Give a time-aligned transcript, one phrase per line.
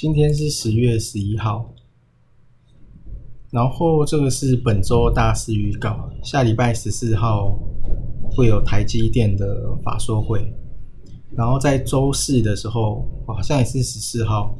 [0.00, 1.74] 今天是十月十一号，
[3.50, 6.10] 然后这个是本周大事预告。
[6.22, 7.54] 下礼拜十四号
[8.32, 10.54] 会有台积电的法说会，
[11.36, 14.58] 然后在周四的时候，好像也是十四号，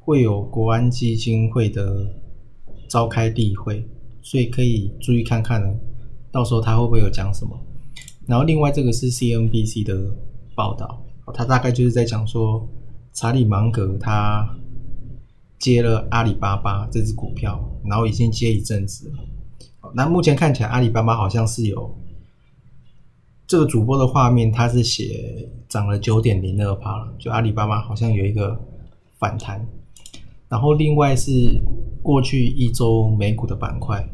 [0.00, 2.04] 会有国安基金会的
[2.88, 3.88] 召开例会，
[4.20, 5.72] 所以可以注意看看呢，
[6.32, 7.56] 到时候他会不会有讲什么。
[8.26, 10.12] 然后另外这个是 CNBC 的
[10.56, 11.00] 报道，
[11.32, 12.68] 他大概就是在讲说
[13.12, 14.58] 查理芒格他。
[15.62, 19.92] 接了阿里巴巴这只股票，然后已经接一阵子了。
[19.94, 21.96] 那目前看起来，阿里巴巴好像是有
[23.46, 27.14] 这个主播的画面，它是写涨了九点零二趴了。
[27.16, 28.60] 就阿里巴巴好像有一个
[29.20, 29.64] 反弹。
[30.48, 31.62] 然后另外是
[32.02, 34.04] 过去一周美股的板块，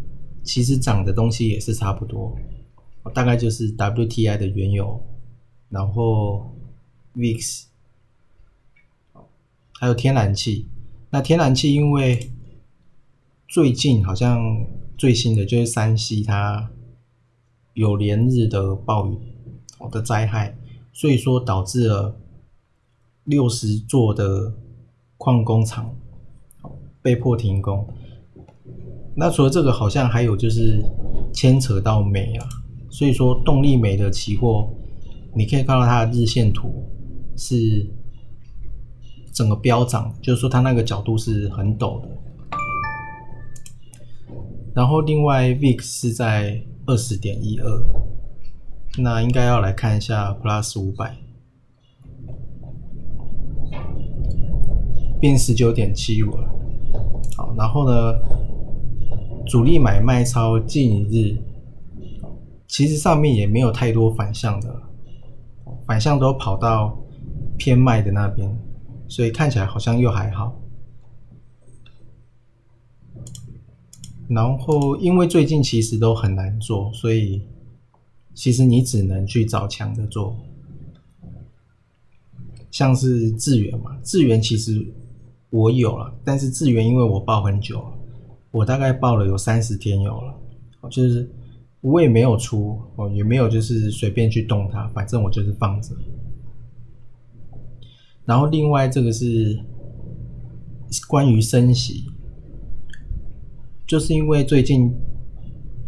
[0.45, 2.37] 其实涨的东西也是差不多，
[3.15, 5.03] 大概就是 WTI 的原油，
[5.71, 6.55] 然后
[7.17, 7.65] VIX，
[9.81, 10.67] 还有天然气。
[11.11, 12.31] 那天然气，因为
[13.47, 14.39] 最近好像
[14.99, 16.71] 最新的就是山西，它
[17.73, 19.17] 有连日的暴雨
[19.91, 20.55] 的灾害，
[20.93, 22.15] 所以说导致了
[23.25, 24.53] 六十座的
[25.17, 25.97] 矿工厂
[27.01, 27.89] 被迫停工。
[29.17, 30.85] 那除了这个，好像还有就是
[31.33, 32.47] 牵扯到煤啊，
[32.91, 34.69] 所以说动力煤的期货，
[35.35, 36.85] 你可以看到它的日线图
[37.35, 37.89] 是。
[39.33, 42.09] 整个飙涨，就是说它那个角度是很陡的。
[44.75, 47.83] 然后另外 VIX 是在二十点一二，
[48.99, 51.17] 那应该要来看一下 Plus 五百，
[55.21, 56.49] 变十九点七五了。
[57.37, 58.15] 好，然后呢，
[59.47, 61.37] 主力买卖超近一日，
[62.69, 64.83] 其实上面也没有太多反向的，
[65.87, 66.97] 反向都跑到
[67.57, 68.49] 偏卖的那边。
[69.09, 70.61] 所以看起来好像又还好，
[74.29, 77.43] 然后因为最近其实都很难做，所以
[78.35, 80.37] 其实你只能去找强的做，
[82.71, 84.87] 像是智源嘛，智源其实
[85.49, 87.83] 我有了，但是智源因为我报很久，
[88.51, 90.35] 我大概报了有三十天有了，
[90.91, 91.29] 就是
[91.81, 95.95] 我也没有出，哦也没有就是随便去动它，反正我就是放着。
[98.29, 99.59] 然后另外这个是
[101.09, 102.05] 关于升息，
[103.87, 104.93] 就是因为最近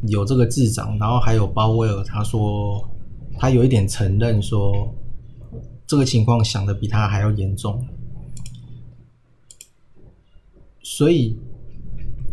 [0.09, 2.83] 有这个智长，然后还有鲍威尔，他说
[3.39, 4.89] 他有一点承认说
[5.87, 7.87] 这个情况想的比他还要严重，
[10.83, 11.39] 所以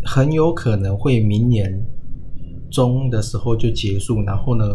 [0.05, 1.85] 很有可能会明年
[2.71, 4.65] 中的时候就结束，然后呢？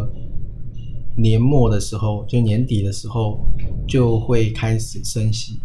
[1.17, 3.45] 年末的时候，就年底的时候
[3.87, 5.61] 就会开始升息。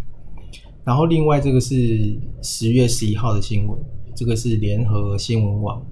[0.84, 3.80] 然后另外这个是十月十一号的新闻，
[4.16, 5.86] 这个是联合新闻网，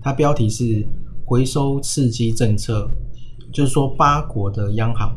[0.00, 0.86] 它标题是
[1.24, 2.90] 回收刺激政策，
[3.52, 5.16] 就是说八国的央行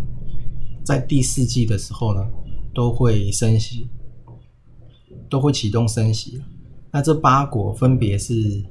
[0.83, 2.27] 在第四季的时候呢
[2.73, 3.87] 都会升息，
[5.29, 6.41] 都会启动升息。
[6.91, 8.63] 那这八国分别是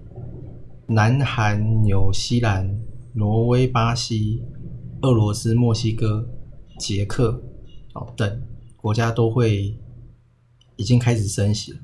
[0.86, 2.78] 南韩、纽西兰、
[3.12, 4.42] 挪威、巴西。
[5.02, 6.28] 俄罗斯、墨西哥、
[6.78, 7.42] 捷克
[7.94, 8.42] 哦等
[8.76, 9.74] 国家都会
[10.76, 11.78] 已经开始升息了，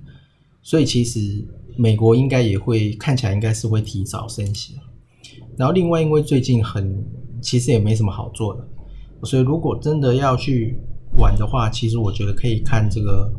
[0.63, 1.45] 所以其实
[1.77, 4.83] 美国应该也会看起来应该是会提早升息了。
[5.57, 7.05] 然后另外，因为最近很
[7.41, 8.69] 其实也没什么好做的，
[9.25, 10.79] 所以如果真的要去
[11.19, 13.31] 玩的话，其实我觉得可以看这个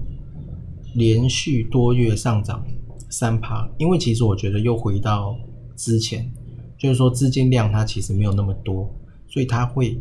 [0.95, 2.65] 连续多月上涨
[3.09, 5.35] 三趴，因为其实我觉得又回到
[5.75, 6.31] 之前，
[6.77, 8.91] 就是说资金量它其实没有那么多。
[9.27, 9.99] 所以它会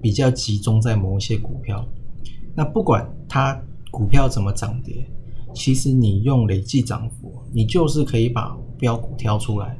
[0.00, 1.86] 比较集中在某一些股票。
[2.54, 3.60] 那不管它
[3.90, 5.08] 股票怎么涨跌，
[5.54, 9.78] 其实你用累计涨幅，你就是可以把标股挑出来。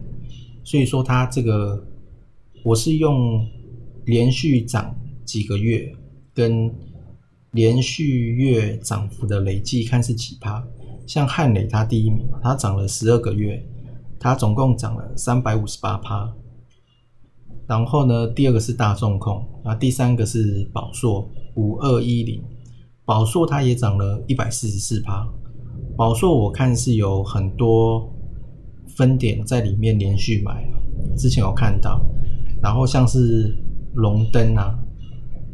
[0.65, 1.83] 所以说它这个
[2.65, 3.47] 我是用
[4.05, 5.93] 连续涨几个月
[6.35, 6.71] 跟
[7.53, 10.63] 连续月涨幅的累计看是几趴。
[11.07, 13.65] 像汉磊它第一名，它涨了十二个月，
[14.21, 16.31] 它总共涨了三百五十八趴。
[17.69, 22.43] 然后呢，第二个是大众控，啊，第三个是宝硕五二一零，
[23.05, 25.29] 宝硕它也涨了一百四十四趴。
[25.95, 28.11] 宝硕我看是有很多
[28.97, 30.67] 分点在里面连续买，
[31.15, 32.01] 之前有看到。
[32.63, 33.55] 然后像是
[33.95, 34.75] 龙灯啊，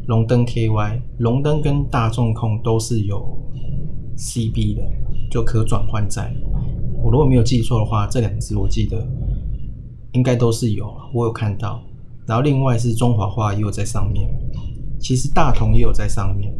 [0.06, 3.36] 龙灯 KY，龙灯跟大众控都是有
[4.16, 4.82] CB 的，
[5.30, 6.32] 就可转换债。
[7.02, 9.04] 我如果没有记错的话，这两只我记得
[10.12, 11.82] 应该都是有，我有看到。
[12.26, 14.28] 然后另外是中华化也有在上面，
[14.98, 16.52] 其实大同也有在上面。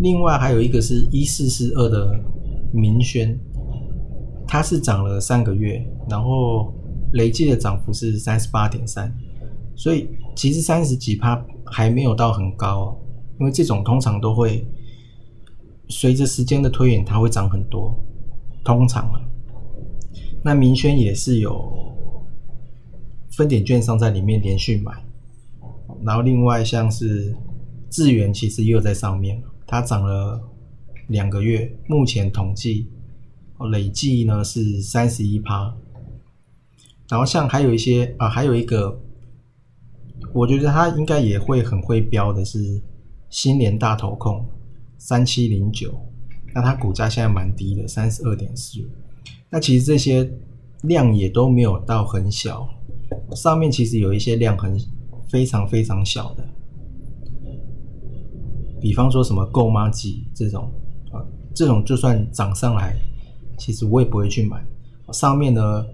[0.00, 2.18] 另外还有一个是一四四二的
[2.72, 3.38] 明轩，
[4.46, 6.72] 它是涨了三个月，然后
[7.12, 9.12] 累计的涨幅是三十八点三，
[9.76, 12.96] 所以其实三十几趴还没有到很高，
[13.38, 14.66] 因为这种通常都会
[15.88, 17.94] 随着时间的推演，它会涨很多，
[18.64, 19.10] 通常。
[20.44, 21.86] 那明轩也是有。
[23.38, 24.92] 分点券商在里面连续买，
[26.02, 27.32] 然后另外像是
[27.88, 30.42] 智源其实也有在上面，它涨了
[31.06, 32.88] 两个月，目前统计
[33.70, 35.72] 累计呢是三十一趴。
[37.08, 39.00] 然后像还有一些啊，还有一个，
[40.34, 42.82] 我觉得它应该也会很会标的是
[43.30, 44.44] 新联大头控
[44.98, 45.96] 三七零九，
[46.52, 48.80] 那它股价现在蛮低的，三十二点四。
[49.48, 50.28] 那其实这些
[50.82, 52.68] 量也都没有到很小。
[53.36, 54.78] 上面其实有一些量很
[55.28, 56.48] 非常非常小的，
[58.80, 60.72] 比方说什么购妈机这种
[61.12, 61.20] 啊，
[61.54, 62.96] 这种就算涨上来，
[63.58, 64.64] 其实我也不会去买。
[65.12, 65.84] 上面呢，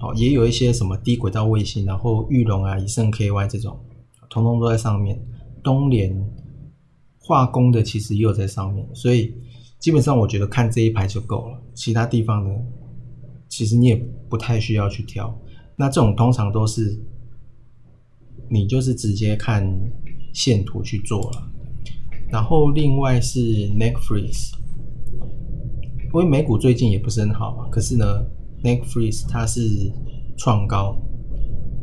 [0.00, 3.78] 哦，也有一些什么低轨道卫星，然后玉龙啊、以盛 KY 这种，
[4.28, 5.20] 通通都在上面。
[5.62, 6.14] 东联
[7.18, 9.34] 化工的其实也有在上面，所以
[9.78, 12.50] 基本上我觉得看这一排就够了，其他地方呢？
[13.50, 13.96] 其实你也
[14.28, 15.36] 不太需要去挑，
[15.76, 16.98] 那这种通常都是
[18.48, 19.68] 你就是直接看
[20.32, 21.50] 线图去做了。
[22.30, 24.52] 然后另外是 Neck Freeze，
[26.04, 28.24] 因为美股最近也不是很好嘛，可是呢
[28.62, 29.92] ，Neck Freeze 它是
[30.38, 30.96] 创高，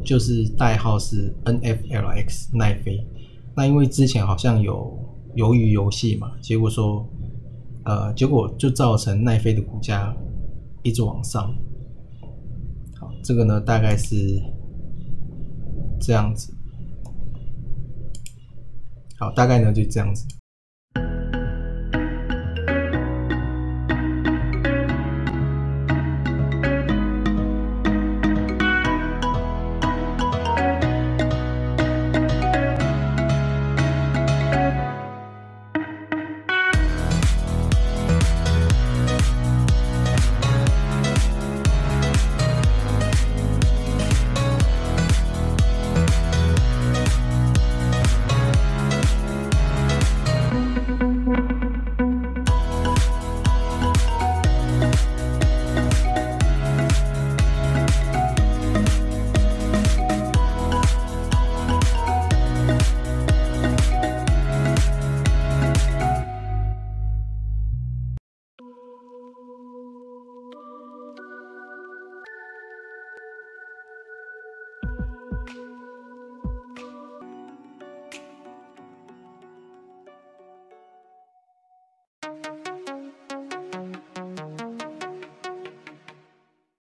[0.06, 3.06] 就是代号是 NFLX 奈飞。
[3.54, 4.98] 那因为之前好像有
[5.36, 7.06] 鱿鱼游戏嘛，结果说
[7.84, 10.16] 呃，结果就造成奈飞的股价。
[10.84, 11.54] 一直往上，
[13.00, 14.16] 好，这个呢大概是
[16.00, 16.54] 这样子，
[19.20, 20.26] 好，大概呢就这样子。